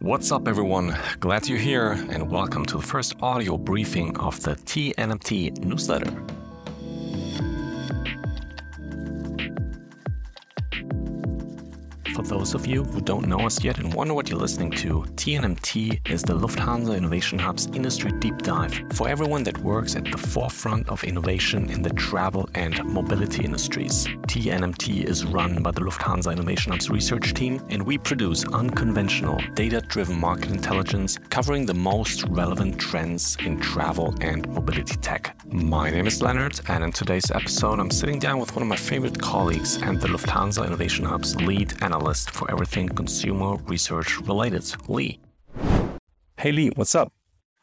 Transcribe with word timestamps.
What's 0.00 0.30
up, 0.30 0.46
everyone? 0.46 0.96
Glad 1.18 1.48
you're 1.48 1.58
here, 1.58 1.90
and 1.90 2.30
welcome 2.30 2.64
to 2.66 2.76
the 2.76 2.82
first 2.84 3.16
audio 3.20 3.58
briefing 3.58 4.16
of 4.18 4.40
the 4.44 4.54
TNMT 4.54 5.64
newsletter. 5.64 6.37
For 12.18 12.24
those 12.24 12.52
of 12.52 12.66
you 12.66 12.82
who 12.82 13.00
don't 13.00 13.28
know 13.28 13.46
us 13.46 13.62
yet 13.62 13.78
and 13.78 13.94
wonder 13.94 14.12
what 14.12 14.28
you're 14.28 14.40
listening 14.40 14.72
to, 14.72 15.04
TNMT 15.14 16.10
is 16.10 16.20
the 16.24 16.34
Lufthansa 16.34 16.96
Innovation 16.96 17.38
Hub's 17.38 17.66
industry 17.66 18.10
deep 18.18 18.38
dive 18.38 18.74
for 18.92 19.08
everyone 19.08 19.44
that 19.44 19.56
works 19.58 19.94
at 19.94 20.04
the 20.04 20.18
forefront 20.18 20.88
of 20.88 21.04
innovation 21.04 21.70
in 21.70 21.80
the 21.80 21.90
travel 21.90 22.50
and 22.56 22.84
mobility 22.86 23.44
industries. 23.44 24.08
TNMT 24.26 25.04
is 25.04 25.24
run 25.26 25.62
by 25.62 25.70
the 25.70 25.80
Lufthansa 25.80 26.32
Innovation 26.32 26.72
Hub's 26.72 26.90
research 26.90 27.34
team, 27.34 27.64
and 27.70 27.86
we 27.86 27.96
produce 27.96 28.44
unconventional, 28.46 29.40
data 29.54 29.80
driven 29.80 30.18
market 30.18 30.50
intelligence 30.50 31.20
covering 31.30 31.66
the 31.66 31.74
most 31.74 32.24
relevant 32.30 32.80
trends 32.80 33.36
in 33.44 33.60
travel 33.60 34.12
and 34.20 34.48
mobility 34.48 34.96
tech. 34.96 35.36
My 35.46 35.88
name 35.88 36.08
is 36.08 36.20
Leonard, 36.20 36.60
and 36.66 36.82
in 36.82 36.90
today's 36.90 37.30
episode, 37.30 37.78
I'm 37.78 37.92
sitting 37.92 38.18
down 38.18 38.40
with 38.40 38.56
one 38.56 38.62
of 38.62 38.68
my 38.68 38.76
favorite 38.76 39.22
colleagues 39.22 39.76
and 39.76 40.00
the 40.00 40.08
Lufthansa 40.08 40.66
Innovation 40.66 41.04
Hub's 41.04 41.36
lead 41.36 41.80
analyst 41.80 42.07
analyst 42.08 42.30
for 42.30 42.50
everything 42.50 42.88
consumer 42.88 43.56
research 43.66 44.18
related, 44.20 44.64
Lee. 44.88 45.20
Hey, 46.38 46.52
Lee, 46.52 46.70
what's 46.74 46.94
up? 46.94 47.12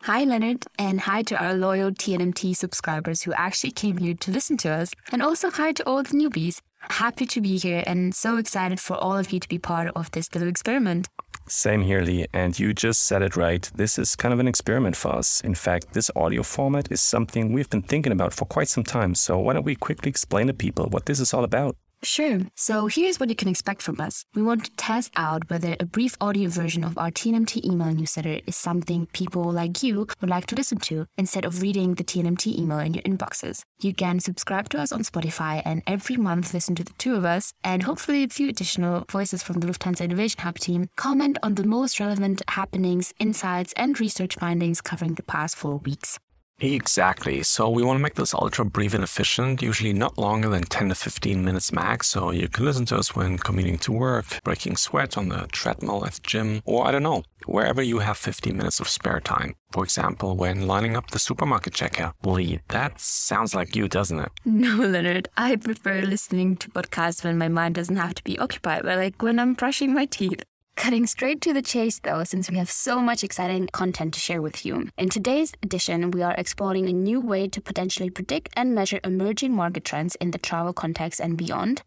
Hi, 0.03 0.23
Leonard, 0.23 0.66
and 0.77 1.02
hi 1.02 1.23
to 1.23 1.36
our 1.44 1.55
loyal 1.55 1.91
TNMT 1.91 2.55
subscribers 2.55 3.23
who 3.23 3.34
actually 3.34 3.72
came 3.72 3.98
here 3.98 4.13
to 4.13 4.31
listen 4.31 4.58
to 4.58 4.70
us, 4.70 4.91
and 5.12 5.23
also 5.23 5.50
hi 5.50 5.72
to 5.72 5.84
all 5.88 6.03
the 6.03 6.13
newbies. 6.13 6.62
Happy 6.91 7.26
to 7.26 7.41
be 7.41 7.58
here 7.58 7.84
and 7.88 8.13
so 8.13 8.38
excited 8.38 8.80
for 8.80 8.95
all 8.98 9.17
of 9.17 9.31
you 9.31 9.39
to 9.39 9.50
be 9.50 9.58
part 9.58 9.88
of 9.95 10.12
this 10.12 10.31
little 10.36 10.50
experiment. 10.50 11.08
Same 11.48 11.81
here, 11.81 12.02
Lee, 12.02 12.27
and 12.31 12.59
you 12.59 12.73
just 12.73 13.03
said 13.03 13.23
it 13.23 13.36
right. 13.36 13.72
This 13.73 13.98
is 13.98 14.16
kind 14.16 14.33
of 14.33 14.39
an 14.39 14.48
experiment 14.48 14.95
for 14.95 15.16
us. 15.16 15.42
In 15.42 15.55
fact, 15.55 15.94
this 15.94 16.11
audio 16.16 16.44
format 16.44 16.92
is 16.92 17.02
something 17.02 17.52
we've 17.52 17.70
been 17.70 17.81
thinking 17.81 18.11
about 18.11 18.33
for 18.33 18.45
quite 18.45 18.70
some 18.70 18.83
time, 18.83 19.16
so 19.16 19.39
why 19.39 19.53
don't 19.53 19.66
we 19.66 19.75
quickly 19.75 20.09
explain 20.09 20.45
to 20.48 20.53
people 20.53 20.86
what 20.92 21.08
this 21.08 21.20
is 21.20 21.33
all 21.33 21.44
about? 21.44 21.75
Sure. 22.06 22.42
So 22.53 22.86
here's 22.86 23.20
what 23.20 23.30
you 23.30 23.36
can 23.36 23.48
expect 23.48 23.81
from 23.81 24.00
us. 24.00 24.25
We 24.36 24.44
want 24.44 24.66
to 24.66 24.72
test 24.78 25.11
out 25.16 25.50
whether 25.50 25.75
a 25.80 25.86
brief 25.86 26.16
audio 26.22 26.50
version 26.50 26.84
of 26.84 27.00
our 27.00 27.09
TNMT 27.09 27.66
email 27.66 27.92
newsletter 27.92 28.42
is 28.45 28.56
something 28.56 29.08
people 29.08 29.52
like 29.52 29.81
you 29.81 30.06
would 30.22 30.30
like 30.30 30.45
to 30.48 30.56
listen 30.56 30.78
to 30.81 31.08
instead 31.17 31.45
of 31.45 31.64
reading 31.64 31.95
the 31.95 32.03
TNMT 32.03 32.59
email 32.59 32.78
in 32.78 32.94
your 32.94 33.02
inboxes. 33.02 33.64
You 33.81 33.95
can 33.95 34.20
subscribe 34.20 34.70
to 34.70 34.80
us 34.80 34.92
on 34.92 35.02
Spotify 35.02 35.64
and 35.66 35.81
every 35.88 36.16
month 36.16 36.53
listen 36.53 36.76
to 36.76 36.83
the 36.83 36.94
two 37.00 37.16
of 37.16 37.26
us 37.26 37.53
and 37.64 37.81
hopefully 37.81 38.23
a 38.23 38.28
few 38.28 38.50
additional 38.50 39.06
voices 39.09 39.42
from 39.42 39.59
the 39.59 39.66
Lufthansa 39.66 40.02
Innovation 40.02 40.42
Hub 40.42 40.59
team 40.59 40.89
comment 40.95 41.39
on 41.42 41.56
the 41.56 41.64
most 41.64 42.00
relevant 42.00 42.44
happenings, 42.50 43.16
insights, 43.20 43.73
and 43.73 44.00
research 44.00 44.36
findings 44.36 44.80
covering 44.80 45.16
the 45.16 45.23
past 45.23 45.56
four 45.56 45.78
weeks. 45.78 46.20
Exactly. 46.59 47.44
So 47.44 47.70
we 47.70 47.84
want 47.84 47.98
to 47.98 48.02
make 48.03 48.16
this 48.16 48.34
ultra 48.34 48.64
brief 48.66 48.94
and 48.94 49.03
efficient, 49.03 49.61
usually 49.61 49.94
not 49.94 50.17
longer 50.17 50.48
than 50.50 50.64
10 50.64 50.89
to 50.89 50.95
15 50.95 51.44
minutes 51.44 51.72
max. 51.73 52.08
So 52.08 52.31
you 52.31 52.48
can 52.48 52.66
listen 52.66 52.86
to 52.86 52.98
us 52.98 53.16
when 53.16 53.38
commuting 53.38 53.78
to 53.80 53.92
work, 53.92 54.25
breaking 54.44 54.78
sweat 54.78 55.17
on 55.17 55.30
the 55.30 55.48
treadmill 55.52 56.06
at 56.06 56.14
the 56.14 56.22
gym, 56.22 56.61
or 56.66 56.88
I 56.88 56.92
don't 56.92 57.03
know, 57.03 57.23
wherever 57.45 57.81
you 57.81 58.00
have 58.00 58.17
15 58.17 58.56
minutes 58.56 58.80
of 58.80 58.88
spare 58.88 59.20
time. 59.20 59.56
For 59.72 59.83
example, 59.83 60.38
when 60.38 60.66
lining 60.67 60.95
up 60.95 61.11
the 61.11 61.20
supermarket 61.20 61.73
checkout. 61.73 62.14
Lee, 62.23 62.61
that 62.70 63.00
sounds 63.02 63.53
like 63.53 63.76
you, 63.76 63.88
doesn't 63.88 64.20
it? 64.20 64.31
No, 64.45 64.78
Leonard. 64.78 65.28
I 65.36 65.58
prefer 65.58 66.02
listening 66.02 66.56
to 66.58 66.70
podcasts 66.70 67.23
when 67.23 67.38
my 67.38 67.50
mind 67.50 67.76
doesn't 67.76 67.98
have 67.98 68.16
to 68.16 68.23
be 68.23 68.39
occupied, 68.39 68.83
but 68.83 68.98
like 68.98 69.22
when 69.22 69.38
I'm 69.38 69.53
brushing 69.53 69.94
my 69.94 70.06
teeth. 70.06 70.44
Cutting 70.76 71.08
straight 71.08 71.42
to 71.42 71.54
the 71.54 71.62
chase, 71.62 72.00
though, 72.00 72.23
since 72.23 72.52
we 72.52 72.58
have 72.58 72.70
so 72.70 73.00
much 73.00 73.23
exciting 73.23 73.68
content 73.72 74.14
to 74.14 74.20
share 74.20 74.42
with 74.42 74.66
you. 74.66 74.90
In 74.98 75.09
today's 75.09 75.54
edition, 75.64 76.12
we 76.12 76.22
are 76.22 76.36
exploring 76.38 76.88
a 76.88 76.94
new 76.94 77.20
way 77.22 77.48
to 77.48 77.61
potentially 77.61 78.10
predict 78.10 78.49
and 78.55 78.76
measure 78.76 78.99
emerging 79.04 79.54
market 79.54 79.86
trends 79.86 80.16
in 80.16 80.32
the 80.32 80.38
travel 80.38 80.73
context 80.73 81.20
and 81.20 81.38
beyond. 81.38 81.82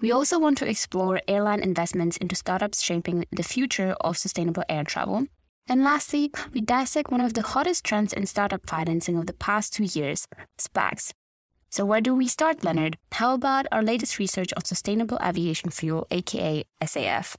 We 0.00 0.10
also 0.10 0.38
want 0.38 0.56
to 0.58 0.68
explore 0.68 1.20
airline 1.28 1.62
investments 1.62 2.16
into 2.16 2.34
startups 2.34 2.80
shaping 2.80 3.26
the 3.30 3.42
future 3.42 3.94
of 4.00 4.16
sustainable 4.16 4.64
air 4.68 4.84
travel. 4.84 5.26
And 5.68 5.84
lastly, 5.84 6.32
we 6.52 6.62
dissect 6.62 7.12
one 7.12 7.20
of 7.20 7.34
the 7.34 7.42
hottest 7.42 7.84
trends 7.84 8.14
in 8.14 8.24
startup 8.26 8.66
financing 8.66 9.18
of 9.18 9.26
the 9.26 9.34
past 9.34 9.74
two 9.74 9.84
years 9.84 10.26
SPACs. 10.58 11.12
So, 11.68 11.84
where 11.84 12.00
do 12.00 12.14
we 12.14 12.26
start, 12.26 12.64
Leonard? 12.64 12.96
How 13.12 13.34
about 13.34 13.66
our 13.70 13.82
latest 13.82 14.18
research 14.18 14.52
on 14.56 14.64
sustainable 14.64 15.18
aviation 15.22 15.70
fuel, 15.70 16.06
aka 16.10 16.64
SAF? 16.82 17.36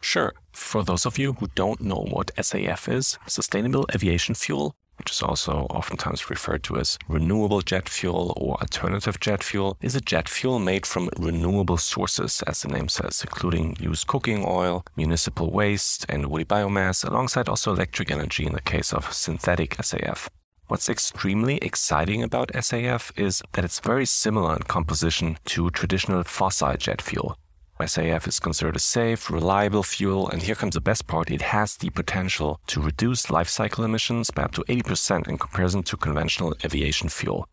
Sure. 0.00 0.32
For 0.52 0.82
those 0.82 1.06
of 1.06 1.18
you 1.18 1.34
who 1.34 1.48
don't 1.54 1.80
know 1.80 2.06
what 2.10 2.34
SAF 2.36 2.92
is, 2.92 3.18
Sustainable 3.26 3.86
Aviation 3.94 4.34
Fuel, 4.34 4.74
which 5.00 5.12
is 5.12 5.22
also 5.22 5.66
oftentimes 5.70 6.28
referred 6.28 6.62
to 6.62 6.76
as 6.76 6.98
renewable 7.08 7.62
jet 7.62 7.88
fuel 7.88 8.34
or 8.36 8.60
alternative 8.60 9.18
jet 9.18 9.42
fuel, 9.42 9.78
is 9.80 9.94
a 9.94 10.00
jet 10.00 10.28
fuel 10.28 10.58
made 10.58 10.84
from 10.84 11.08
renewable 11.18 11.78
sources, 11.78 12.42
as 12.46 12.60
the 12.60 12.68
name 12.68 12.88
says, 12.88 13.22
including 13.22 13.76
used 13.80 14.06
cooking 14.06 14.44
oil, 14.46 14.84
municipal 14.96 15.50
waste, 15.50 16.04
and 16.08 16.26
woody 16.26 16.44
biomass, 16.44 17.02
alongside 17.02 17.48
also 17.48 17.72
electric 17.72 18.10
energy 18.10 18.44
in 18.44 18.52
the 18.52 18.60
case 18.60 18.92
of 18.92 19.10
synthetic 19.12 19.76
SAF. 19.78 20.28
What's 20.68 20.90
extremely 20.90 21.56
exciting 21.58 22.22
about 22.22 22.52
SAF 22.52 23.10
is 23.18 23.42
that 23.52 23.64
it's 23.64 23.80
very 23.80 24.06
similar 24.06 24.54
in 24.54 24.62
composition 24.64 25.38
to 25.46 25.70
traditional 25.70 26.24
fossil 26.24 26.76
jet 26.76 27.00
fuel, 27.00 27.38
SAF 27.80 28.28
is 28.28 28.40
considered 28.40 28.76
a 28.76 28.80
safe, 28.80 29.30
reliable 29.30 29.82
fuel, 29.82 30.28
and 30.28 30.42
here 30.42 30.54
comes 30.54 30.74
the 30.74 30.80
best 30.80 31.06
part 31.06 31.30
it 31.30 31.42
has 31.42 31.76
the 31.76 31.90
potential 31.90 32.60
to 32.66 32.80
reduce 32.80 33.30
life 33.30 33.48
cycle 33.48 33.84
emissions 33.84 34.30
by 34.30 34.42
up 34.42 34.52
to 34.52 34.64
80% 34.64 35.28
in 35.28 35.38
comparison 35.38 35.82
to 35.84 35.96
conventional 35.96 36.54
aviation 36.64 37.08
fuel. 37.08 37.46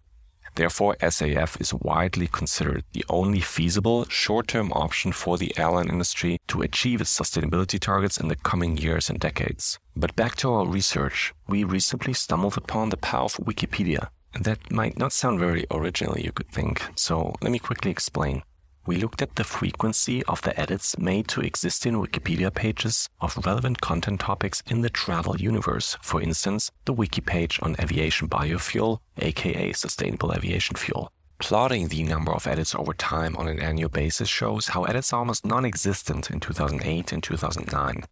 Therefore, 0.56 0.96
SAF 1.00 1.62
is 1.62 1.74
widely 1.74 2.28
considered 2.28 2.84
the 2.94 3.06
only 3.10 3.40
feasible 3.40 4.06
short 4.10 4.48
term 4.48 4.72
option 4.74 5.12
for 5.12 5.38
the 5.38 5.56
airline 5.58 5.88
industry 5.88 6.40
to 6.48 6.64
achieve 6.64 7.00
its 7.00 7.16
sustainability 7.16 7.80
targets 7.80 8.20
in 8.20 8.28
the 8.28 8.36
coming 8.36 8.76
years 8.76 9.10
and 9.10 9.20
decades. 9.20 9.78
But 9.96 10.16
back 10.16 10.36
to 10.38 10.52
our 10.52 10.66
research, 10.66 11.34
we 11.48 11.64
recently 11.64 12.14
stumbled 12.14 12.58
upon 12.58 12.90
the 12.90 12.98
power 12.98 13.26
of 13.26 13.34
Wikipedia. 13.36 14.08
And 14.34 14.46
that 14.46 14.72
might 14.72 14.98
not 14.98 15.14
sound 15.14 15.40
very 15.40 15.66
original, 15.70 16.18
you 16.18 16.32
could 16.32 16.50
think, 16.50 16.84
so 16.96 17.36
let 17.42 17.52
me 17.52 17.60
quickly 17.60 17.92
explain 17.92 18.42
we 18.88 18.96
looked 18.96 19.22
at 19.22 19.36
the 19.36 19.44
frequency 19.44 20.24
of 20.24 20.42
the 20.42 20.58
edits 20.60 20.98
made 20.98 21.28
to 21.28 21.42
existing 21.42 21.94
Wikipedia 21.94 22.52
pages 22.54 23.10
of 23.20 23.38
relevant 23.46 23.82
content 23.82 24.22
topics 24.22 24.64
in 24.66 24.82
the 24.82 24.90
travel 24.90 25.36
universe. 25.38 25.98
For 26.02 26.22
instance, 26.22 26.72
the 26.86 26.94
wiki 26.94 27.20
page 27.20 27.60
on 27.62 27.76
aviation 27.80 28.30
biofuel, 28.30 29.00
aka 29.18 29.74
sustainable 29.74 30.34
aviation 30.34 30.78
fuel. 30.78 31.12
Plotting 31.40 31.90
the 31.90 32.02
number 32.04 32.32
of 32.32 32.48
edits 32.48 32.74
over 32.74 32.94
time 32.94 33.36
on 33.36 33.48
an 33.48 33.60
annual 33.60 33.90
basis 33.90 34.30
shows 34.30 34.70
how 34.70 34.86
edits 34.86 35.12
are 35.12 35.20
almost 35.20 35.46
non 35.46 35.66
existent 35.66 36.32
in 36.32 36.40
2008 36.40 37.12
and 37.12 37.22
2009. 37.22 38.06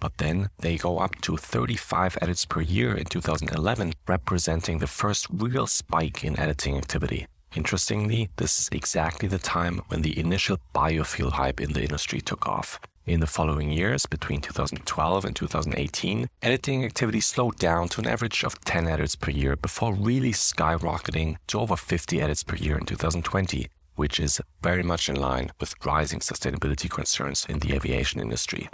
But 0.00 0.18
then 0.18 0.48
they 0.58 0.78
go 0.78 0.98
up 0.98 1.20
to 1.20 1.36
35 1.36 2.18
edits 2.20 2.44
per 2.44 2.60
year 2.60 2.96
in 2.96 3.04
2011, 3.04 3.92
representing 4.08 4.78
the 4.78 4.88
first 4.88 5.28
real 5.30 5.68
spike 5.68 6.24
in 6.24 6.40
editing 6.40 6.76
activity. 6.76 7.26
Interestingly, 7.54 8.30
this 8.36 8.58
is 8.58 8.68
exactly 8.72 9.28
the 9.28 9.38
time 9.38 9.82
when 9.88 10.02
the 10.02 10.18
initial 10.18 10.58
biofuel 10.74 11.32
hype 11.32 11.60
in 11.60 11.74
the 11.74 11.82
industry 11.82 12.20
took 12.20 12.48
off. 12.48 12.80
In 13.04 13.20
the 13.20 13.26
following 13.26 13.70
years, 13.70 14.06
between 14.06 14.40
2012 14.40 15.24
and 15.24 15.36
2018, 15.36 16.28
editing 16.40 16.84
activity 16.84 17.20
slowed 17.20 17.58
down 17.58 17.88
to 17.88 18.00
an 18.00 18.06
average 18.06 18.44
of 18.44 18.58
10 18.64 18.86
edits 18.86 19.16
per 19.16 19.30
year 19.30 19.56
before 19.56 19.92
really 19.92 20.32
skyrocketing 20.32 21.36
to 21.48 21.58
over 21.60 21.76
50 21.76 22.22
edits 22.22 22.42
per 22.42 22.56
year 22.56 22.78
in 22.78 22.86
2020, 22.86 23.66
which 23.96 24.18
is 24.18 24.40
very 24.62 24.82
much 24.82 25.08
in 25.08 25.16
line 25.16 25.50
with 25.60 25.74
rising 25.84 26.20
sustainability 26.20 26.88
concerns 26.88 27.44
in 27.48 27.58
the 27.58 27.74
aviation 27.74 28.20
industry. 28.20 28.68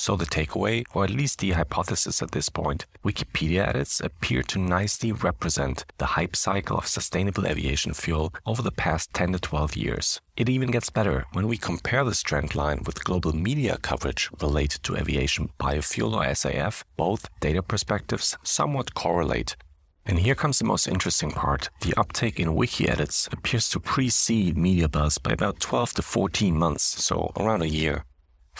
So 0.00 0.16
the 0.16 0.24
takeaway, 0.24 0.86
or 0.94 1.04
at 1.04 1.10
least 1.10 1.40
the 1.40 1.50
hypothesis 1.50 2.22
at 2.22 2.30
this 2.30 2.48
point, 2.48 2.86
Wikipedia 3.04 3.68
edits 3.68 4.00
appear 4.00 4.42
to 4.44 4.58
nicely 4.58 5.12
represent 5.12 5.84
the 5.98 6.16
hype 6.16 6.34
cycle 6.34 6.78
of 6.78 6.86
sustainable 6.86 7.46
aviation 7.46 7.92
fuel 7.92 8.32
over 8.46 8.62
the 8.62 8.70
past 8.70 9.12
10 9.12 9.34
to 9.34 9.38
12 9.38 9.76
years. 9.76 10.22
It 10.38 10.48
even 10.48 10.70
gets 10.70 10.88
better 10.88 11.26
when 11.34 11.48
we 11.48 11.58
compare 11.58 12.02
this 12.02 12.22
trend 12.22 12.54
line 12.54 12.80
with 12.86 13.04
global 13.04 13.36
media 13.36 13.76
coverage 13.76 14.30
related 14.40 14.82
to 14.84 14.96
aviation 14.96 15.50
biofuel 15.60 16.14
or 16.14 16.24
SAF. 16.24 16.82
Both 16.96 17.28
data 17.40 17.62
perspectives 17.62 18.38
somewhat 18.42 18.94
correlate, 18.94 19.54
and 20.06 20.20
here 20.20 20.34
comes 20.34 20.58
the 20.58 20.64
most 20.64 20.88
interesting 20.88 21.30
part. 21.30 21.68
The 21.82 21.92
uptake 21.98 22.40
in 22.40 22.54
wiki 22.54 22.88
edits 22.88 23.28
appears 23.30 23.68
to 23.68 23.80
precede 23.80 24.56
media 24.56 24.88
buzz 24.88 25.18
by 25.18 25.32
about 25.32 25.60
12 25.60 25.92
to 25.96 26.02
14 26.02 26.56
months, 26.56 26.84
so 27.04 27.32
around 27.36 27.60
a 27.60 27.68
year. 27.68 28.06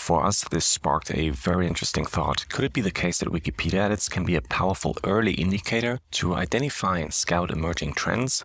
For 0.00 0.24
us, 0.24 0.44
this 0.48 0.64
sparked 0.64 1.14
a 1.14 1.28
very 1.28 1.66
interesting 1.66 2.06
thought. 2.06 2.48
Could 2.48 2.64
it 2.64 2.72
be 2.72 2.80
the 2.80 2.90
case 2.90 3.18
that 3.18 3.28
Wikipedia 3.28 3.80
edits 3.80 4.08
can 4.08 4.24
be 4.24 4.34
a 4.34 4.40
powerful 4.40 4.96
early 5.04 5.34
indicator 5.34 6.00
to 6.12 6.34
identify 6.34 6.98
and 6.98 7.12
scout 7.12 7.50
emerging 7.50 7.92
trends? 7.92 8.42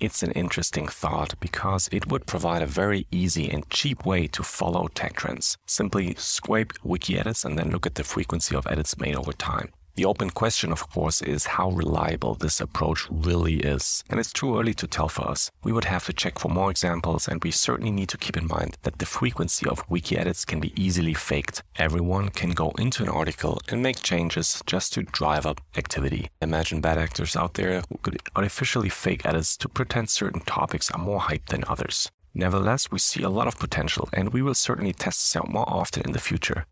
It's 0.00 0.24
an 0.24 0.32
interesting 0.32 0.88
thought 0.88 1.38
because 1.38 1.88
it 1.92 2.08
would 2.08 2.26
provide 2.26 2.60
a 2.60 2.66
very 2.66 3.06
easy 3.12 3.48
and 3.48 3.70
cheap 3.70 4.04
way 4.04 4.26
to 4.26 4.42
follow 4.42 4.88
tech 4.88 5.14
trends. 5.14 5.56
Simply 5.64 6.16
scrape 6.16 6.72
wiki 6.82 7.16
edits 7.16 7.44
and 7.44 7.56
then 7.56 7.70
look 7.70 7.86
at 7.86 7.94
the 7.94 8.04
frequency 8.04 8.56
of 8.56 8.66
edits 8.66 8.98
made 8.98 9.14
over 9.14 9.32
time. 9.32 9.70
The 10.00 10.06
open 10.06 10.30
question, 10.30 10.72
of 10.72 10.88
course, 10.88 11.20
is 11.20 11.44
how 11.44 11.72
reliable 11.72 12.34
this 12.34 12.58
approach 12.58 13.06
really 13.10 13.56
is. 13.56 14.02
And 14.08 14.18
it's 14.18 14.32
too 14.32 14.58
early 14.58 14.72
to 14.72 14.86
tell 14.86 15.10
for 15.10 15.28
us. 15.28 15.50
We 15.62 15.72
would 15.72 15.84
have 15.84 16.06
to 16.06 16.14
check 16.14 16.38
for 16.38 16.48
more 16.48 16.70
examples, 16.70 17.28
and 17.28 17.44
we 17.44 17.50
certainly 17.50 17.92
need 17.92 18.08
to 18.08 18.16
keep 18.16 18.34
in 18.38 18.46
mind 18.46 18.78
that 18.84 18.98
the 18.98 19.04
frequency 19.04 19.68
of 19.68 19.84
wiki 19.90 20.16
edits 20.16 20.46
can 20.46 20.58
be 20.58 20.72
easily 20.74 21.12
faked. 21.12 21.62
Everyone 21.76 22.30
can 22.30 22.52
go 22.52 22.70
into 22.78 23.02
an 23.02 23.10
article 23.10 23.60
and 23.68 23.82
make 23.82 24.02
changes 24.02 24.62
just 24.64 24.94
to 24.94 25.02
drive 25.02 25.44
up 25.44 25.60
activity. 25.76 26.30
Imagine 26.40 26.80
bad 26.80 26.96
actors 26.96 27.36
out 27.36 27.52
there 27.52 27.82
who 27.90 27.98
could 27.98 28.22
artificially 28.34 28.88
fake 28.88 29.26
edits 29.26 29.54
to 29.58 29.68
pretend 29.68 30.08
certain 30.08 30.40
topics 30.40 30.90
are 30.92 31.04
more 31.04 31.20
hyped 31.20 31.48
than 31.48 31.62
others. 31.68 32.10
Nevertheless, 32.32 32.90
we 32.90 32.98
see 33.00 33.22
a 33.22 33.28
lot 33.28 33.48
of 33.48 33.58
potential, 33.58 34.08
and 34.14 34.32
we 34.32 34.40
will 34.40 34.54
certainly 34.54 34.94
test 34.94 35.20
this 35.20 35.36
out 35.36 35.50
more 35.50 35.68
often 35.68 36.04
in 36.06 36.12
the 36.12 36.18
future. 36.18 36.64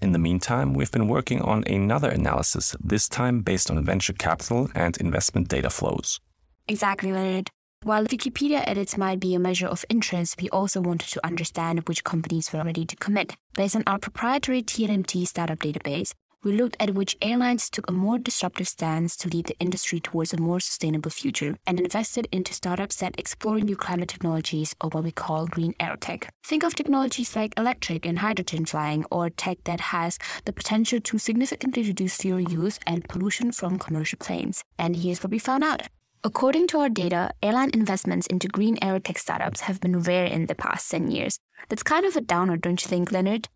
In 0.00 0.12
the 0.12 0.18
meantime, 0.18 0.74
we've 0.74 0.92
been 0.92 1.08
working 1.08 1.40
on 1.42 1.64
another 1.66 2.08
analysis, 2.08 2.76
this 2.78 3.08
time 3.08 3.40
based 3.40 3.68
on 3.68 3.84
venture 3.84 4.12
capital 4.12 4.70
and 4.74 4.96
investment 4.98 5.48
data 5.48 5.70
flows. 5.70 6.20
Exactly, 6.68 7.12
Leonard. 7.12 7.50
While 7.82 8.04
Wikipedia 8.06 8.62
edits 8.66 8.96
might 8.96 9.18
be 9.18 9.34
a 9.34 9.40
measure 9.40 9.66
of 9.66 9.84
interest, 9.88 10.40
we 10.40 10.48
also 10.50 10.80
wanted 10.80 11.08
to 11.10 11.26
understand 11.26 11.88
which 11.88 12.04
companies 12.04 12.52
were 12.52 12.62
ready 12.62 12.84
to 12.84 12.96
commit. 12.96 13.34
Based 13.54 13.74
on 13.74 13.82
our 13.86 13.98
proprietary 13.98 14.62
TNMT 14.62 15.26
startup 15.26 15.58
database, 15.58 16.12
we 16.44 16.52
looked 16.52 16.76
at 16.78 16.94
which 16.94 17.16
airlines 17.20 17.68
took 17.68 17.88
a 17.88 17.92
more 17.92 18.18
disruptive 18.18 18.68
stance 18.68 19.16
to 19.16 19.28
lead 19.28 19.46
the 19.46 19.58
industry 19.58 19.98
towards 19.98 20.32
a 20.32 20.40
more 20.40 20.60
sustainable 20.60 21.10
future 21.10 21.56
and 21.66 21.80
invested 21.80 22.28
into 22.30 22.54
startups 22.54 22.96
that 22.96 23.18
explore 23.18 23.58
new 23.58 23.74
climate 23.74 24.08
technologies 24.08 24.74
or 24.80 24.90
what 24.90 25.02
we 25.02 25.10
call 25.10 25.46
green 25.46 25.74
aerotech. 25.74 26.28
Think 26.44 26.62
of 26.62 26.74
technologies 26.74 27.34
like 27.34 27.54
electric 27.56 28.06
and 28.06 28.20
hydrogen 28.20 28.64
flying 28.66 29.04
or 29.10 29.30
tech 29.30 29.58
that 29.64 29.80
has 29.80 30.18
the 30.44 30.52
potential 30.52 31.00
to 31.00 31.18
significantly 31.18 31.82
reduce 31.82 32.16
fuel 32.16 32.40
use 32.40 32.78
and 32.86 33.08
pollution 33.08 33.50
from 33.50 33.78
commercial 33.78 34.18
planes. 34.18 34.62
And 34.78 34.96
here's 34.96 35.22
what 35.22 35.32
we 35.32 35.40
found 35.40 35.64
out. 35.64 35.82
According 36.24 36.66
to 36.68 36.78
our 36.78 36.88
data, 36.88 37.30
airline 37.42 37.70
investments 37.74 38.26
into 38.26 38.48
green 38.48 38.76
aerotech 38.76 39.18
startups 39.18 39.60
have 39.62 39.80
been 39.80 40.00
rare 40.00 40.26
in 40.26 40.46
the 40.46 40.54
past 40.54 40.90
10 40.90 41.10
years. 41.10 41.38
That's 41.68 41.82
kind 41.82 42.04
of 42.04 42.16
a 42.16 42.20
downer, 42.20 42.56
don't 42.56 42.82
you 42.82 42.88
think, 42.88 43.12
Leonard? 43.12 43.48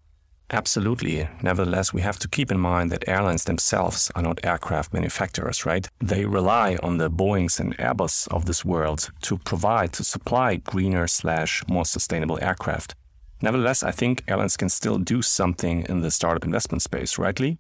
Absolutely. 0.51 1.29
Nevertheless, 1.43 1.95
we 1.95 2.03
have 2.03 2.19
to 2.19 2.29
keep 2.29 2.51
in 2.51 2.61
mind 2.61 2.91
that 2.91 3.09
airlines 3.09 3.45
themselves 3.45 4.11
are 4.15 4.23
not 4.23 4.45
aircraft 4.45 4.93
manufacturers, 4.93 5.65
right? 5.65 5.89
They 5.99 6.27
rely 6.27 6.77
on 6.83 6.99
the 6.99 7.11
Boeings 7.11 7.59
and 7.59 7.77
Airbus 7.79 8.29
of 8.29 8.45
this 8.45 8.65
world 8.65 9.11
to 9.23 9.39
provide, 9.39 9.93
to 9.95 10.05
supply 10.05 10.57
greener 10.57 11.07
slash 11.07 11.65
more 11.69 11.87
sustainable 11.87 12.39
aircraft. 12.43 12.95
Nevertheless, 13.41 13.83
I 13.83 13.91
think 13.91 14.23
airlines 14.29 14.57
can 14.57 14.69
still 14.69 14.99
do 14.99 15.23
something 15.23 15.87
in 15.89 16.01
the 16.01 16.11
startup 16.11 16.45
investment 16.45 16.83
space, 16.83 17.19
right, 17.19 17.39
Lee? 17.41 17.59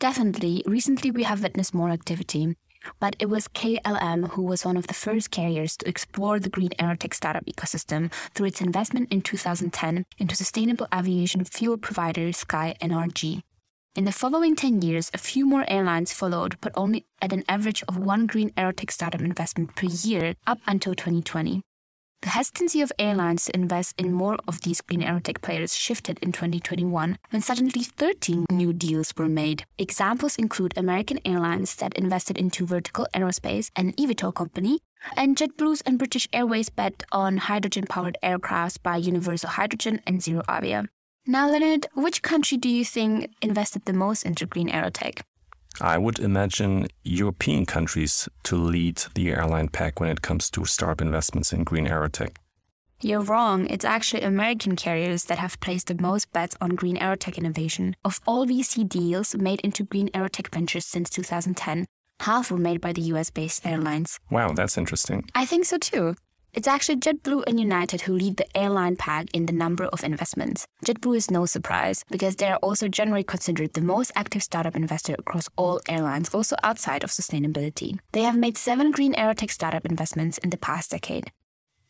Definitely. 0.00 0.64
Recently, 0.66 1.10
we 1.10 1.22
have 1.22 1.42
witnessed 1.42 1.74
more 1.74 1.90
activity 1.90 2.56
but 3.00 3.16
it 3.18 3.26
was 3.26 3.48
KLM 3.48 4.30
who 4.30 4.42
was 4.42 4.64
one 4.64 4.76
of 4.76 4.86
the 4.86 4.94
first 4.94 5.30
carriers 5.30 5.76
to 5.76 5.88
explore 5.88 6.38
the 6.38 6.48
green 6.48 6.70
aerotech 6.78 7.14
startup 7.14 7.44
ecosystem 7.46 8.12
through 8.34 8.46
its 8.46 8.60
investment 8.60 9.12
in 9.12 9.22
2010 9.22 10.04
into 10.18 10.36
sustainable 10.36 10.88
aviation 10.94 11.44
fuel 11.44 11.76
provider 11.76 12.28
SkyNRG. 12.28 13.42
In 13.94 14.06
the 14.06 14.12
following 14.12 14.56
10 14.56 14.80
years, 14.80 15.10
a 15.12 15.18
few 15.18 15.44
more 15.44 15.66
airlines 15.68 16.14
followed, 16.14 16.56
but 16.62 16.72
only 16.74 17.04
at 17.20 17.32
an 17.32 17.44
average 17.46 17.82
of 17.88 17.98
one 17.98 18.26
green 18.26 18.50
aerotech 18.50 18.90
startup 18.90 19.20
investment 19.20 19.76
per 19.76 19.86
year 19.86 20.34
up 20.46 20.58
until 20.66 20.94
2020. 20.94 21.62
The 22.22 22.28
hesitancy 22.28 22.80
of 22.80 22.92
airlines 23.00 23.46
to 23.46 23.54
invest 23.56 23.98
in 23.98 24.12
more 24.12 24.36
of 24.46 24.60
these 24.60 24.80
green 24.80 25.02
aerotech 25.02 25.42
players 25.42 25.74
shifted 25.74 26.20
in 26.22 26.30
2021 26.30 27.18
when 27.30 27.42
suddenly 27.42 27.82
13 27.82 28.46
new 28.48 28.72
deals 28.72 29.12
were 29.16 29.28
made. 29.28 29.64
Examples 29.76 30.36
include 30.36 30.72
American 30.76 31.18
Airlines 31.24 31.74
that 31.76 31.94
invested 31.94 32.38
into 32.38 32.64
Vertical 32.64 33.08
Aerospace, 33.12 33.70
an 33.74 33.92
eVTOL 33.94 34.36
company, 34.36 34.78
and 35.16 35.36
JetBlue's 35.36 35.80
and 35.80 35.98
British 35.98 36.28
Airways 36.32 36.68
bet 36.68 37.02
on 37.10 37.38
hydrogen 37.38 37.86
powered 37.88 38.16
aircrafts 38.22 38.80
by 38.80 38.96
Universal 38.96 39.50
Hydrogen 39.50 40.00
and 40.06 40.22
Zero 40.22 40.42
ZeroAvia. 40.42 40.86
Now, 41.26 41.50
Leonard, 41.50 41.88
which 41.94 42.22
country 42.22 42.56
do 42.56 42.68
you 42.68 42.84
think 42.84 43.32
invested 43.42 43.84
the 43.84 43.92
most 43.92 44.24
into 44.24 44.46
green 44.46 44.68
aerotech? 44.68 45.22
I 45.80 45.98
would 45.98 46.18
imagine 46.18 46.88
European 47.02 47.66
countries 47.66 48.28
to 48.44 48.56
lead 48.56 49.02
the 49.14 49.30
airline 49.30 49.68
pack 49.68 50.00
when 50.00 50.10
it 50.10 50.22
comes 50.22 50.50
to 50.50 50.64
startup 50.64 51.00
investments 51.00 51.52
in 51.52 51.64
green 51.64 51.86
aerotech. 51.86 52.36
You're 53.00 53.22
wrong. 53.22 53.66
It's 53.66 53.84
actually 53.84 54.22
American 54.22 54.76
carriers 54.76 55.24
that 55.24 55.38
have 55.38 55.58
placed 55.58 55.88
the 55.88 56.00
most 56.00 56.32
bets 56.32 56.56
on 56.60 56.76
green 56.76 56.96
aerotech 56.98 57.36
innovation. 57.36 57.96
Of 58.04 58.20
all 58.26 58.46
VC 58.46 58.88
deals 58.88 59.34
made 59.34 59.60
into 59.62 59.82
green 59.82 60.08
aerotech 60.10 60.54
ventures 60.54 60.86
since 60.86 61.10
2010, 61.10 61.86
half 62.20 62.50
were 62.52 62.58
made 62.58 62.80
by 62.80 62.92
the 62.92 63.02
US 63.12 63.30
based 63.30 63.66
airlines. 63.66 64.20
Wow, 64.30 64.52
that's 64.52 64.78
interesting. 64.78 65.24
I 65.34 65.46
think 65.46 65.64
so 65.64 65.78
too. 65.78 66.14
It's 66.54 66.68
actually 66.68 66.96
JetBlue 66.96 67.44
and 67.46 67.58
United 67.58 68.02
who 68.02 68.12
lead 68.12 68.36
the 68.36 68.56
airline 68.56 68.96
pack 68.96 69.28
in 69.32 69.46
the 69.46 69.54
number 69.54 69.86
of 69.86 70.04
investments. 70.04 70.66
JetBlue 70.84 71.16
is 71.16 71.30
no 71.30 71.46
surprise 71.46 72.04
because 72.10 72.36
they 72.36 72.48
are 72.48 72.58
also 72.58 72.88
generally 72.88 73.24
considered 73.24 73.72
the 73.72 73.80
most 73.80 74.12
active 74.14 74.42
startup 74.42 74.76
investor 74.76 75.14
across 75.18 75.48
all 75.56 75.80
airlines, 75.88 76.28
also 76.34 76.56
outside 76.62 77.04
of 77.04 77.10
sustainability. 77.10 77.98
They 78.12 78.24
have 78.24 78.36
made 78.36 78.58
seven 78.58 78.90
green 78.90 79.14
aerotech 79.14 79.50
startup 79.50 79.86
investments 79.86 80.36
in 80.38 80.50
the 80.50 80.58
past 80.58 80.90
decade. 80.90 81.32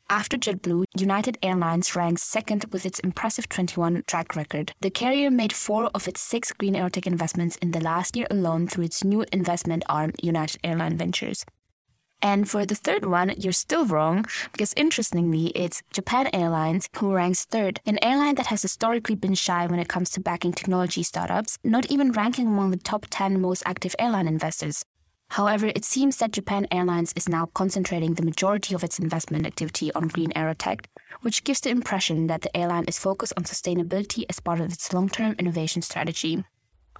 After 0.09 0.37
JetBlue, 0.37 0.85
United 0.97 1.39
Airlines 1.43 1.97
ranks 1.97 2.23
second 2.23 2.67
with 2.71 2.87
its 2.87 3.01
impressive 3.01 3.49
21 3.49 4.05
track 4.07 4.37
record. 4.37 4.73
The 4.81 4.91
carrier 4.91 5.33
made 5.33 5.53
four 5.53 5.91
of 5.93 6.07
its 6.07 6.21
six 6.21 6.53
green 6.53 6.75
aerotech 6.75 7.09
investments 7.09 7.57
in 7.57 7.73
the 7.73 7.81
last 7.81 8.17
year 8.17 8.29
alone 8.31 8.69
through 8.69 8.85
its 8.85 9.03
new 9.03 9.25
investment 9.33 9.83
arm, 9.89 10.13
United 10.23 10.61
Airline 10.63 10.97
Ventures. 10.97 11.45
And 12.23 12.49
for 12.49 12.65
the 12.65 12.77
third 12.77 13.05
one, 13.05 13.35
you're 13.37 13.53
still 13.53 13.85
wrong 13.85 14.25
because 14.53 14.73
interestingly, 14.75 15.49
it's 15.49 15.83
Japan 15.93 16.31
Airlines 16.33 16.89
who 16.97 17.13
ranks 17.13 17.45
third, 17.45 17.81
an 17.85 17.99
airline 18.01 18.37
that 18.37 18.47
has 18.47 18.63
historically 18.63 19.17
been 19.17 19.35
shy 19.35 19.67
when 19.67 19.81
it 19.81 19.89
comes 19.89 20.09
to 20.11 20.21
backing 20.21 20.53
technology 20.53 21.03
startups, 21.03 21.59
not 21.65 21.91
even 21.91 22.13
ranking 22.13 22.47
among 22.47 22.71
the 22.71 22.77
top 22.77 23.07
10 23.11 23.41
most 23.41 23.65
active 23.67 23.97
airline 23.99 24.29
investors. 24.29 24.85
However, 25.31 25.73
it 25.75 25.85
seems 25.85 26.19
that 26.19 26.33
Japan 26.33 26.69
Airlines 26.71 27.13
is 27.17 27.29
now 27.29 27.47
concentrating 27.55 28.15
the 28.15 28.23
majority 28.23 28.75
of 28.75 28.85
its 28.85 28.99
investment 28.99 29.47
activity 29.47 29.91
on 29.95 30.09
green 30.09 30.31
aerotech, 30.33 30.85
which 31.23 31.43
gives 31.43 31.61
the 31.61 31.71
impression 31.71 32.29
that 32.29 32.43
the 32.43 32.57
airline 32.57 32.85
is 32.87 32.99
focused 32.99 33.33
on 33.37 33.45
sustainability 33.45 34.25
as 34.29 34.41
part 34.41 34.61
of 34.61 34.71
its 34.71 34.93
long 34.93 35.09
term 35.09 35.35
innovation 35.39 35.83
strategy. 35.83 36.45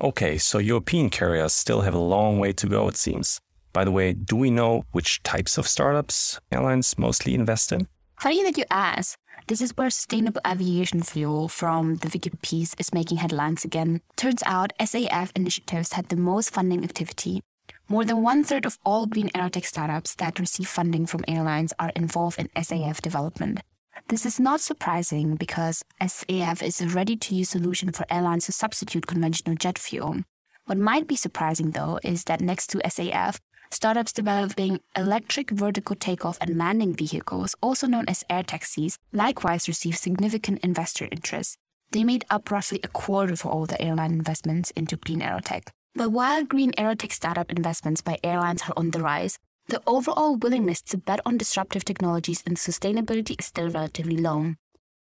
Okay, 0.01 0.39
so 0.39 0.59
European 0.59 1.11
carriers 1.11 1.53
still 1.53 1.83
have 1.83 1.95
a 1.95 1.99
long 1.99 2.39
way 2.39 2.53
to 2.55 2.67
go, 2.67 2.89
it 2.89 2.97
seems. 2.97 3.41
By 3.73 3.85
the 3.85 3.91
way, 3.91 4.13
do 4.13 4.37
we 4.37 4.51
know 4.51 4.85
which 4.93 5.23
types 5.23 5.57
of 5.57 5.67
startups 5.67 6.39
airlines 6.51 6.99
mostly 6.99 7.35
invest 7.35 7.73
in? 7.73 7.89
Funny 8.21 8.43
that 8.43 8.59
you 8.59 8.65
ask. 8.71 9.19
This 9.49 9.61
is 9.61 9.77
where 9.77 9.91
sustainable 9.91 10.41
aviation 10.47 11.03
fuel 11.03 11.49
from 11.49 11.97
the 11.97 12.11
Wiki 12.13 12.31
piece 12.43 12.75
is 12.79 12.95
making 12.95 13.19
headlines 13.19 13.65
again. 13.65 14.01
Turns 14.15 14.43
out 14.47 14.73
SAF 14.79 15.33
initiatives 15.35 15.95
had 15.95 16.09
the 16.09 16.17
most 16.17 16.51
funding 16.51 16.85
activity. 16.85 17.43
More 17.89 18.05
than 18.05 18.23
one 18.23 18.45
third 18.45 18.65
of 18.65 18.79
all 18.85 19.07
green 19.07 19.31
aerotech 19.31 19.65
startups 19.65 20.15
that 20.17 20.39
receive 20.39 20.69
funding 20.69 21.07
from 21.07 21.25
airlines 21.27 21.73
are 21.79 21.93
involved 21.97 22.39
in 22.39 22.49
SAF 22.55 23.01
development. 23.01 23.61
This 24.09 24.25
is 24.25 24.39
not 24.39 24.61
surprising 24.61 25.37
because 25.37 25.83
SAF 26.01 26.63
is 26.63 26.81
a 26.81 26.89
ready 26.89 27.17
to 27.17 27.35
use 27.35 27.51
solution 27.51 27.91
for 27.93 28.07
airlines 28.11 28.47
to 28.47 28.53
substitute 28.53 29.07
conventional 29.07 29.57
jet 29.57 29.79
fuel. 29.79 30.23
What 30.67 30.79
might 30.79 31.09
be 31.09 31.17
surprising 31.17 31.73
though 31.73 31.99
is 32.05 32.25
that 32.25 32.41
next 32.41 32.69
to 32.69 32.79
SAF, 32.79 33.41
startups 33.73 34.13
developing 34.13 34.81
electric 34.97 35.51
vertical 35.51 35.97
takeoff 35.97 36.39
and 36.41 36.59
landing 36.59 36.95
vehicles, 36.95 37.55
also 37.61 37.87
known 37.87 38.05
as 38.09 38.25
air 38.29 38.43
taxis, 38.43 38.99
likewise 39.13 39.69
received 39.69 39.99
significant 39.99 40.59
investor 40.61 41.09
interest. 41.11 41.57
They 41.91 42.05
made 42.05 42.25
up 42.31 42.51
roughly 42.51 42.81
a 42.83 42.89
quarter 42.89 43.33
of 43.33 43.47
all 43.47 43.67
the 43.67 43.81
airline 43.81 44.13
investments 44.13 44.71
into 44.73 44.97
clean 44.97 45.21
aerotech. 45.21 45.69
But 45.95 46.11
while 46.11 46.45
green 46.45 46.73
aerotech 46.73 47.13
startup 47.13 47.51
investments 47.51 48.01
by 48.01 48.19
airlines 48.25 48.63
are 48.63 48.75
on 48.77 48.91
the 48.91 49.01
rise, 49.01 49.39
the 49.69 49.83
overall 49.87 50.37
willingness 50.37 50.83
to 50.83 50.99
bet 50.99 51.21
on 51.25 51.39
disruptive 51.39 51.85
technologies 51.85 52.43
and 52.47 52.57
sustainability 52.57 53.39
is 53.39 53.47
still 53.47 53.69
relatively 53.71 54.17
low. 54.17 54.55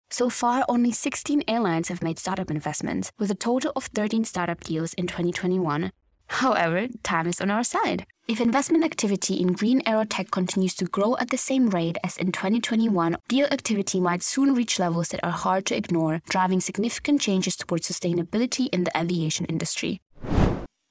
So 0.09 0.29
far, 0.29 0.65
only 0.67 0.91
16 0.91 1.43
airlines 1.47 1.87
have 1.87 2.03
made 2.03 2.19
startup 2.19 2.51
investments, 2.51 3.11
with 3.17 3.31
a 3.31 3.35
total 3.35 3.71
of 3.75 3.85
13 3.85 4.25
startup 4.25 4.61
deals 4.61 4.93
in 4.95 5.07
2021. 5.07 5.91
However, 6.27 6.87
time 7.03 7.27
is 7.27 7.41
on 7.41 7.49
our 7.49 7.63
side. 7.63 8.05
If 8.31 8.39
investment 8.39 8.85
activity 8.85 9.41
in 9.41 9.51
green 9.51 9.81
aerotech 9.81 10.31
continues 10.31 10.73
to 10.75 10.85
grow 10.85 11.17
at 11.17 11.31
the 11.31 11.37
same 11.37 11.69
rate 11.69 11.97
as 12.01 12.15
in 12.15 12.31
2021, 12.31 13.17
deal 13.27 13.45
activity 13.47 13.99
might 13.99 14.23
soon 14.23 14.55
reach 14.55 14.79
levels 14.79 15.09
that 15.09 15.21
are 15.21 15.31
hard 15.31 15.65
to 15.65 15.75
ignore, 15.75 16.21
driving 16.29 16.61
significant 16.61 17.19
changes 17.19 17.57
towards 17.57 17.89
sustainability 17.89 18.69
in 18.71 18.85
the 18.85 18.97
aviation 18.97 19.45
industry. 19.47 19.99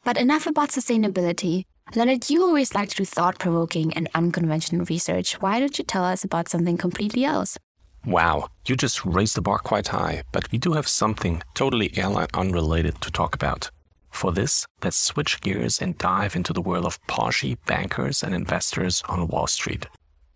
But 0.04 0.18
enough 0.18 0.46
about 0.46 0.68
sustainability. 0.68 1.64
Leonard, 1.94 2.28
you 2.28 2.42
always 2.42 2.74
like 2.74 2.90
to 2.90 2.96
do 2.96 3.04
thought 3.06 3.38
provoking 3.38 3.94
and 3.94 4.10
unconventional 4.14 4.84
research. 4.84 5.40
Why 5.40 5.60
don't 5.60 5.78
you 5.78 5.84
tell 5.84 6.04
us 6.04 6.22
about 6.22 6.50
something 6.50 6.76
completely 6.76 7.24
else? 7.24 7.56
Wow, 8.04 8.48
you 8.66 8.76
just 8.76 9.06
raised 9.06 9.34
the 9.34 9.40
bar 9.40 9.60
quite 9.60 9.88
high, 9.88 10.24
but 10.30 10.52
we 10.52 10.58
do 10.58 10.74
have 10.74 10.86
something 10.86 11.42
totally 11.54 11.96
airline 11.96 12.28
unrelated 12.34 13.00
to 13.00 13.10
talk 13.10 13.34
about. 13.34 13.70
For 14.10 14.32
this, 14.32 14.66
let's 14.82 14.96
switch 14.96 15.40
gears 15.40 15.80
and 15.80 15.96
dive 15.96 16.36
into 16.36 16.52
the 16.52 16.60
world 16.60 16.84
of 16.84 17.00
poshy 17.06 17.56
bankers 17.66 18.22
and 18.22 18.34
investors 18.34 19.02
on 19.08 19.28
Wall 19.28 19.46
Street. 19.46 19.86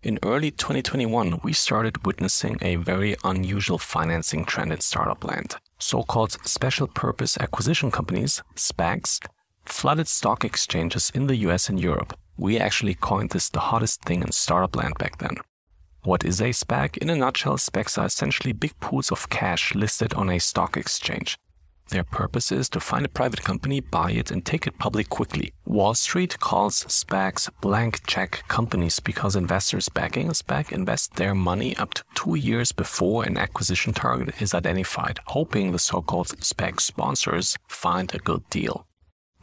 In 0.01 0.19
early 0.23 0.51
2021, 0.51 1.39
we 1.43 1.53
started 1.53 2.05
witnessing 2.05 2.57
a 2.61 2.75
very 2.75 3.15
unusual 3.23 3.77
financing 3.77 4.45
trend 4.45 4.71
in 4.71 4.79
startup 4.79 5.23
land. 5.23 5.55
So 5.79 6.03
called 6.03 6.37
special 6.45 6.87
purpose 6.87 7.37
acquisition 7.39 7.91
companies, 7.91 8.43
SPACs, 8.55 9.19
flooded 9.65 10.07
stock 10.07 10.45
exchanges 10.45 11.11
in 11.15 11.27
the 11.27 11.37
US 11.47 11.69
and 11.69 11.79
Europe. 11.79 12.17
We 12.37 12.59
actually 12.59 12.95
coined 12.95 13.31
this 13.31 13.49
the 13.49 13.59
hottest 13.59 14.03
thing 14.03 14.21
in 14.21 14.31
startup 14.31 14.75
land 14.75 14.93
back 14.99 15.17
then. 15.17 15.37
What 16.03 16.23
is 16.23 16.39
a 16.39 16.49
SPAC? 16.49 16.97
In 16.97 17.09
a 17.09 17.15
nutshell, 17.15 17.57
SPACs 17.57 17.97
are 17.97 18.05
essentially 18.05 18.53
big 18.53 18.79
pools 18.79 19.11
of 19.11 19.29
cash 19.29 19.73
listed 19.73 20.13
on 20.13 20.29
a 20.29 20.39
stock 20.39 20.77
exchange. 20.77 21.39
Their 21.89 22.03
purpose 22.03 22.51
is 22.51 22.67
to 22.69 22.79
find 22.79 23.05
a 23.05 23.09
private 23.09 23.43
company, 23.43 23.79
buy 23.79 24.11
it, 24.11 24.31
and 24.31 24.43
take 24.43 24.65
it 24.65 24.79
public 24.79 25.09
quickly. 25.09 25.53
Wall 25.65 25.93
Street 25.93 26.39
calls 26.39 26.83
SPACs 26.85 27.49
blank 27.61 28.05
check 28.07 28.43
companies 28.47 28.99
because 28.99 29.35
investors 29.35 29.87
backing 29.89 30.27
a 30.27 30.31
SPAC 30.31 30.71
invest 30.71 31.15
their 31.15 31.35
money 31.35 31.75
up 31.77 31.93
to 31.93 32.03
two 32.15 32.35
years 32.35 32.71
before 32.71 33.23
an 33.23 33.37
acquisition 33.37 33.93
target 33.93 34.41
is 34.41 34.53
identified, 34.53 35.19
hoping 35.27 35.71
the 35.71 35.79
so 35.79 36.01
called 36.01 36.29
SPAC 36.39 36.79
sponsors 36.79 37.55
find 37.67 38.13
a 38.13 38.19
good 38.19 38.49
deal. 38.49 38.87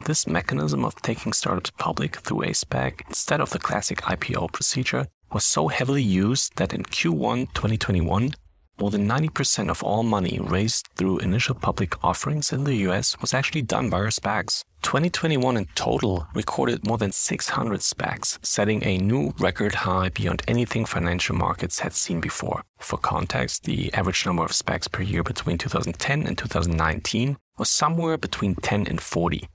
This 0.05 0.27
mechanism 0.27 0.83
of 0.83 1.01
taking 1.01 1.31
startups 1.31 1.71
public 1.77 2.17
through 2.17 2.43
a 2.43 2.47
SPAC 2.47 3.07
instead 3.07 3.39
of 3.39 3.51
the 3.51 3.59
classic 3.59 4.01
IPO 4.01 4.51
procedure 4.51 5.07
was 5.31 5.45
so 5.45 5.69
heavily 5.69 6.03
used 6.03 6.57
that 6.57 6.73
in 6.73 6.83
Q1 6.83 7.53
2021, 7.53 8.33
more 8.79 8.91
than 8.91 9.07
90% 9.07 9.69
of 9.69 9.83
all 9.83 10.03
money 10.03 10.39
raised 10.41 10.87
through 10.95 11.19
initial 11.19 11.55
public 11.55 12.03
offerings 12.03 12.51
in 12.51 12.63
the 12.63 12.75
US 12.87 13.19
was 13.21 13.33
actually 13.33 13.61
done 13.61 13.89
by 13.89 13.97
our 13.97 14.07
SPACs. 14.07 14.63
2021 14.81 15.57
in 15.57 15.65
total 15.75 16.27
recorded 16.33 16.85
more 16.85 16.97
than 16.97 17.11
600 17.11 17.79
SPACs, 17.79 18.37
setting 18.45 18.83
a 18.83 18.97
new 18.97 19.33
record 19.39 19.75
high 19.75 20.09
beyond 20.09 20.41
anything 20.47 20.85
financial 20.85 21.35
markets 21.35 21.79
had 21.79 21.93
seen 21.93 22.19
before. 22.19 22.63
For 22.79 22.97
context, 22.97 23.63
the 23.63 23.93
average 23.93 24.25
number 24.25 24.43
of 24.43 24.51
SPACs 24.51 24.91
per 24.91 25.03
year 25.03 25.23
between 25.23 25.57
2010 25.57 26.27
and 26.27 26.37
2019 26.37 27.37
was 27.57 27.69
somewhere 27.69 28.17
between 28.17 28.55
10 28.55 28.87
and 28.87 28.99
40. 28.99 29.47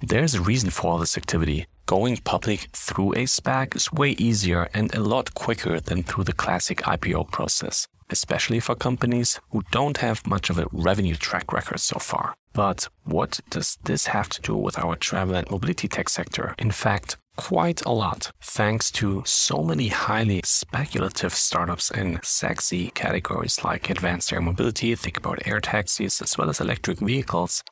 There's 0.00 0.34
a 0.34 0.40
reason 0.40 0.70
for 0.70 0.90
all 0.90 0.98
this 0.98 1.16
activity. 1.16 1.66
Going 1.86 2.16
public 2.16 2.68
through 2.72 3.12
a 3.12 3.24
SPAC 3.26 3.76
is 3.76 3.92
way 3.92 4.10
easier 4.12 4.68
and 4.72 4.94
a 4.94 5.00
lot 5.00 5.34
quicker 5.34 5.78
than 5.78 6.02
through 6.02 6.24
the 6.24 6.32
classic 6.32 6.78
IPO 6.78 7.30
process, 7.30 7.86
especially 8.12 8.60
for 8.60 8.74
companies 8.74 9.40
who 9.50 9.62
don't 9.70 9.98
have 9.98 10.26
much 10.26 10.50
of 10.50 10.58
a 10.58 10.66
revenue 10.70 11.16
track 11.16 11.52
record 11.52 11.80
so 11.80 11.98
far. 11.98 12.34
But 12.52 12.88
what 13.04 13.40
does 13.50 13.78
this 13.84 14.06
have 14.06 14.28
to 14.28 14.42
do 14.42 14.56
with 14.56 14.78
our 14.78 14.94
travel 14.96 15.34
and 15.34 15.50
mobility 15.50 15.88
tech 15.88 16.08
sector? 16.08 16.54
In 16.58 16.70
fact, 16.70 17.16
quite 17.36 17.82
a 17.84 17.92
lot, 17.92 18.30
thanks 18.42 18.90
to 18.92 19.22
so 19.24 19.62
many 19.62 19.88
highly 19.88 20.42
speculative 20.44 21.34
startups 21.34 21.90
in 21.90 22.20
sexy 22.22 22.90
categories 22.90 23.64
like 23.64 23.88
advanced 23.88 24.32
air 24.32 24.40
mobility, 24.40 24.94
think 24.94 25.16
about 25.16 25.46
air 25.46 25.60
taxis, 25.60 26.20
as 26.20 26.36
well 26.36 26.50
as 26.50 26.60
electric 26.60 26.98
vehicles, 26.98 27.62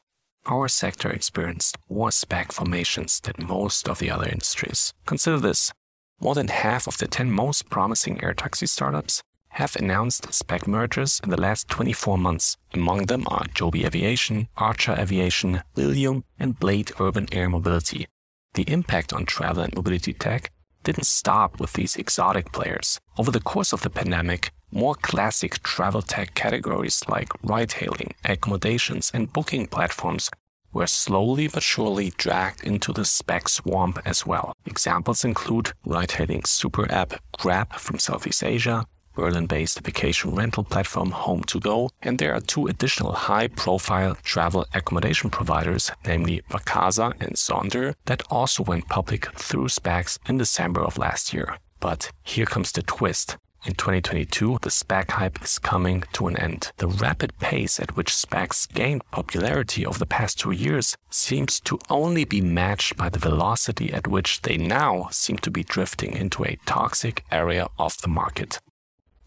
our 0.46 0.68
sector 0.68 1.10
experienced 1.10 1.76
more 1.90 2.08
SPAC 2.08 2.52
formations 2.52 3.20
than 3.20 3.46
most 3.46 3.88
of 3.88 3.98
the 3.98 4.10
other 4.10 4.26
industries. 4.26 4.94
Consider 5.04 5.38
this 5.38 5.72
more 6.20 6.34
than 6.34 6.48
half 6.48 6.86
of 6.86 6.98
the 6.98 7.06
10 7.06 7.30
most 7.30 7.68
promising 7.70 8.22
air 8.22 8.34
taxi 8.34 8.66
startups 8.66 9.22
have 9.50 9.76
announced 9.76 10.28
SPAC 10.30 10.66
mergers 10.66 11.20
in 11.22 11.30
the 11.30 11.40
last 11.40 11.68
24 11.68 12.18
months. 12.18 12.56
Among 12.72 13.06
them 13.06 13.24
are 13.28 13.46
Joby 13.54 13.84
Aviation, 13.84 14.48
Archer 14.56 14.94
Aviation, 14.98 15.62
Lilium, 15.76 16.24
and 16.38 16.58
Blade 16.58 16.92
Urban 17.00 17.26
Air 17.32 17.48
Mobility. 17.48 18.06
The 18.54 18.64
impact 18.70 19.12
on 19.12 19.26
travel 19.26 19.62
and 19.62 19.74
mobility 19.74 20.12
tech 20.12 20.50
didn't 20.82 21.04
stop 21.04 21.60
with 21.60 21.74
these 21.74 21.96
exotic 21.96 22.52
players. 22.52 22.98
Over 23.18 23.30
the 23.30 23.40
course 23.40 23.72
of 23.72 23.82
the 23.82 23.90
pandemic, 23.90 24.50
more 24.72 24.94
classic 24.94 25.62
travel 25.62 26.02
tech 26.02 26.34
categories 26.34 27.02
like 27.08 27.28
ride 27.42 27.72
hailing, 27.72 28.14
accommodations, 28.24 29.10
and 29.12 29.32
booking 29.32 29.66
platforms 29.66 30.30
were 30.72 30.86
slowly 30.86 31.48
but 31.48 31.62
surely 31.62 32.12
dragged 32.16 32.62
into 32.64 32.92
the 32.92 33.02
SPAC 33.02 33.48
swamp 33.48 33.98
as 34.04 34.24
well. 34.24 34.52
Examples 34.66 35.24
include 35.24 35.72
ride 35.84 36.12
hailing 36.12 36.44
super 36.44 36.90
app 36.90 37.14
Grab 37.36 37.72
from 37.74 37.98
Southeast 37.98 38.44
Asia, 38.44 38.86
Berlin 39.20 39.44
based 39.44 39.80
vacation 39.80 40.34
rental 40.34 40.64
platform 40.64 41.10
HomeToGo, 41.12 41.90
and 42.00 42.18
there 42.18 42.32
are 42.32 42.40
two 42.40 42.68
additional 42.68 43.12
high 43.12 43.48
profile 43.48 44.16
travel 44.22 44.64
accommodation 44.72 45.28
providers, 45.28 45.90
namely 46.06 46.40
Vacasa 46.48 47.12
and 47.20 47.34
Sonder, 47.34 47.94
that 48.06 48.22
also 48.30 48.62
went 48.62 48.88
public 48.88 49.26
through 49.34 49.68
SPACs 49.68 50.18
in 50.26 50.38
December 50.38 50.80
of 50.80 50.96
last 50.96 51.34
year. 51.34 51.58
But 51.80 52.10
here 52.22 52.46
comes 52.46 52.72
the 52.72 52.80
twist. 52.80 53.36
In 53.66 53.74
2022, 53.74 54.60
the 54.62 54.70
SPAC 54.70 55.10
hype 55.10 55.44
is 55.44 55.58
coming 55.58 56.02
to 56.14 56.26
an 56.26 56.38
end. 56.38 56.72
The 56.78 56.88
rapid 56.88 57.38
pace 57.40 57.78
at 57.78 57.94
which 57.96 58.14
SPACs 58.14 58.72
gained 58.72 59.02
popularity 59.10 59.84
over 59.84 59.98
the 59.98 60.06
past 60.06 60.38
two 60.38 60.52
years 60.52 60.96
seems 61.10 61.60
to 61.60 61.78
only 61.90 62.24
be 62.24 62.40
matched 62.40 62.96
by 62.96 63.10
the 63.10 63.18
velocity 63.18 63.92
at 63.92 64.06
which 64.06 64.40
they 64.40 64.56
now 64.56 65.08
seem 65.10 65.36
to 65.38 65.50
be 65.50 65.62
drifting 65.62 66.14
into 66.14 66.42
a 66.42 66.58
toxic 66.64 67.22
area 67.30 67.68
of 67.78 68.00
the 68.00 68.08
market. 68.08 68.60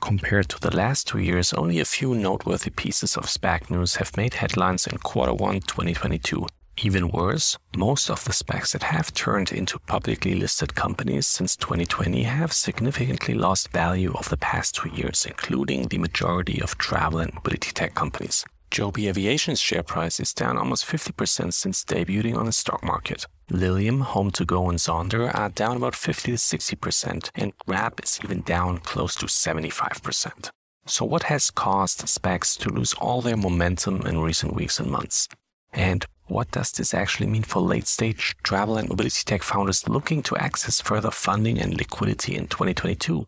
Compared 0.03 0.50
to 0.50 0.60
the 0.60 0.75
last 0.75 1.07
two 1.07 1.19
years, 1.19 1.53
only 1.53 1.79
a 1.79 1.86
few 1.86 2.13
noteworthy 2.13 2.69
pieces 2.69 3.15
of 3.15 3.24
SPAC 3.24 3.69
news 3.69 3.95
have 3.95 4.17
made 4.17 4.33
headlines 4.33 4.86
in 4.86 4.98
quarter 4.98 5.33
one 5.33 5.62
2022. 5.62 6.45
Even 6.79 7.07
worse, 7.07 7.57
most 7.77 8.10
of 8.10 8.22
the 8.25 8.33
SPACs 8.33 8.74
that 8.74 8.83
have 8.83 9.13
turned 9.13 9.53
into 9.53 9.79
publicly 9.79 10.36
listed 10.36 10.75
companies 10.75 11.25
since 11.25 11.55
2020 11.55 12.24
have 12.24 12.51
significantly 12.51 13.33
lost 13.33 13.72
value 13.72 14.12
over 14.13 14.27
the 14.27 14.36
past 14.36 14.75
two 14.75 14.89
years, 14.89 15.25
including 15.25 15.88
the 15.88 16.00
majority 16.00 16.62
of 16.62 16.77
travel 16.77 17.19
and 17.19 17.33
mobility 17.33 17.72
tech 17.72 17.95
companies. 17.95 18.43
Joby 18.73 19.07
Aviation's 19.07 19.59
share 19.59 19.83
price 19.83 20.19
is 20.19 20.33
down 20.33 20.57
almost 20.57 20.87
50% 20.87 21.53
since 21.53 21.85
debuting 21.85 22.35
on 22.35 22.47
the 22.47 22.51
stock 22.51 22.83
market. 22.83 23.27
Lilium, 23.51 24.01
HomeToGo 24.03 24.67
and 24.67 24.79
Sonder 24.79 25.31
are 25.31 25.49
down 25.49 25.77
about 25.77 25.93
50 25.93 26.31
to 26.31 26.37
60%, 26.39 27.29
and 27.35 27.55
Grab 27.67 27.99
is 28.03 28.19
even 28.23 28.41
down 28.41 28.79
close 28.79 29.13
to 29.17 29.27
75%. 29.27 30.49
So, 30.87 31.05
what 31.05 31.23
has 31.23 31.51
caused 31.51 31.99
SPACs 32.07 32.57
to 32.61 32.69
lose 32.69 32.95
all 32.95 33.21
their 33.21 33.37
momentum 33.37 34.07
in 34.07 34.17
recent 34.17 34.55
weeks 34.55 34.79
and 34.79 34.89
months? 34.89 35.27
And 35.71 36.03
what 36.25 36.49
does 36.49 36.71
this 36.71 36.95
actually 36.95 37.27
mean 37.27 37.43
for 37.43 37.61
late 37.61 37.85
stage 37.85 38.35
travel 38.41 38.77
and 38.77 38.89
mobility 38.89 39.21
tech 39.23 39.43
founders 39.43 39.87
looking 39.87 40.23
to 40.23 40.37
access 40.37 40.81
further 40.81 41.11
funding 41.11 41.59
and 41.59 41.77
liquidity 41.77 42.35
in 42.35 42.47
2022? 42.47 43.27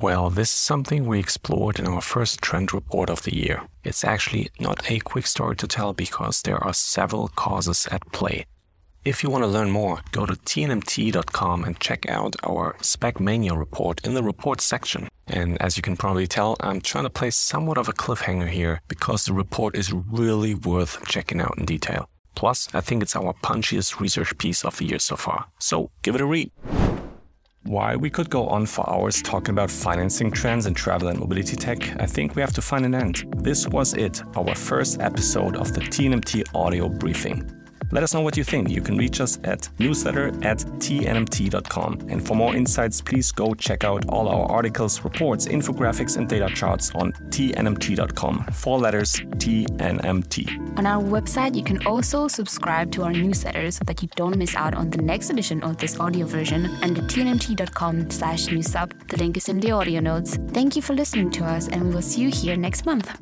Well, 0.00 0.28
this 0.28 0.50
is 0.50 0.54
something 0.54 1.06
we 1.06 1.18
explored 1.18 1.78
in 1.78 1.86
our 1.86 2.02
first 2.02 2.42
trend 2.42 2.74
report 2.74 3.08
of 3.08 3.22
the 3.22 3.34
year. 3.34 3.62
It's 3.82 4.04
actually 4.04 4.50
not 4.60 4.90
a 4.90 4.98
quick 5.00 5.26
story 5.26 5.56
to 5.56 5.66
tell 5.66 5.94
because 5.94 6.42
there 6.42 6.62
are 6.62 6.74
several 6.74 7.28
causes 7.28 7.86
at 7.90 8.12
play. 8.12 8.44
If 9.06 9.22
you 9.22 9.30
want 9.30 9.44
to 9.44 9.48
learn 9.48 9.70
more, 9.70 10.00
go 10.10 10.26
to 10.26 10.34
tnmt.com 10.34 11.64
and 11.64 11.80
check 11.80 12.08
out 12.10 12.34
our 12.42 12.74
SPAC 12.80 13.20
Mania 13.20 13.54
report 13.54 14.04
in 14.04 14.14
the 14.14 14.22
report 14.22 14.60
section. 14.60 15.08
And 15.28 15.60
as 15.62 15.76
you 15.76 15.82
can 15.82 15.96
probably 15.96 16.26
tell, 16.26 16.56
I'm 16.60 16.80
trying 16.80 17.04
to 17.04 17.10
place 17.10 17.36
somewhat 17.36 17.78
of 17.78 17.88
a 17.88 17.92
cliffhanger 17.92 18.48
here 18.48 18.82
because 18.88 19.24
the 19.24 19.32
report 19.32 19.76
is 19.76 19.92
really 19.92 20.54
worth 20.54 21.06
checking 21.06 21.40
out 21.40 21.56
in 21.56 21.64
detail. 21.64 22.08
Plus, 22.34 22.68
I 22.74 22.80
think 22.80 23.02
it's 23.02 23.16
our 23.16 23.32
punchiest 23.42 24.00
research 24.00 24.36
piece 24.36 24.64
of 24.64 24.76
the 24.76 24.84
year 24.84 24.98
so 24.98 25.16
far. 25.16 25.46
So 25.58 25.90
give 26.02 26.16
it 26.16 26.20
a 26.20 26.26
read. 26.26 26.50
Why 27.66 27.96
we 27.96 28.10
could 28.10 28.30
go 28.30 28.46
on 28.46 28.64
for 28.66 28.88
hours 28.88 29.20
talking 29.20 29.52
about 29.52 29.72
financing 29.72 30.30
trends 30.30 30.66
in 30.66 30.74
travel 30.74 31.08
and 31.08 31.18
mobility 31.18 31.56
tech, 31.56 32.00
I 32.00 32.06
think 32.06 32.36
we 32.36 32.42
have 32.42 32.52
to 32.54 32.62
find 32.62 32.84
an 32.84 32.94
end. 32.94 33.24
This 33.38 33.66
was 33.66 33.94
it, 33.94 34.22
our 34.36 34.54
first 34.54 35.00
episode 35.00 35.56
of 35.56 35.74
the 35.74 35.80
TNMT 35.80 36.44
audio 36.54 36.88
briefing. 36.88 37.55
Let 37.92 38.02
us 38.02 38.14
know 38.14 38.20
what 38.20 38.36
you 38.36 38.44
think. 38.44 38.68
You 38.68 38.80
can 38.80 38.96
reach 38.96 39.20
us 39.20 39.38
at 39.44 39.68
newsletter 39.78 40.28
at 40.42 40.58
tnmt.com. 40.58 42.06
And 42.08 42.26
for 42.26 42.34
more 42.34 42.54
insights, 42.54 43.00
please 43.00 43.30
go 43.32 43.54
check 43.54 43.84
out 43.84 44.08
all 44.08 44.28
our 44.28 44.50
articles, 44.50 45.02
reports, 45.02 45.46
infographics, 45.46 46.16
and 46.16 46.28
data 46.28 46.48
charts 46.54 46.90
on 46.94 47.12
tnmt.com. 47.30 48.46
Four 48.52 48.78
letters 48.78 49.14
TNMT. 49.14 50.78
On 50.78 50.86
our 50.86 51.02
website, 51.02 51.54
you 51.54 51.62
can 51.62 51.84
also 51.86 52.28
subscribe 52.28 52.90
to 52.92 53.02
our 53.02 53.12
newsletters 53.12 53.74
so 53.74 53.84
that 53.84 54.02
you 54.02 54.08
don't 54.16 54.36
miss 54.36 54.54
out 54.56 54.74
on 54.74 54.90
the 54.90 55.02
next 55.02 55.30
edition 55.30 55.62
of 55.62 55.76
this 55.76 55.98
audio 56.00 56.26
version 56.26 56.66
and 56.82 56.98
at 56.98 57.04
tnmt.com 57.04 58.10
slash 58.10 58.46
newsub. 58.46 58.92
The 59.08 59.16
link 59.16 59.36
is 59.36 59.48
in 59.48 59.60
the 59.60 59.70
audio 59.70 60.00
notes. 60.00 60.38
Thank 60.52 60.76
you 60.76 60.82
for 60.82 60.94
listening 60.94 61.30
to 61.32 61.44
us, 61.44 61.68
and 61.68 61.86
we 61.86 61.94
will 61.94 62.02
see 62.02 62.22
you 62.22 62.30
here 62.30 62.56
next 62.56 62.86
month. 62.86 63.16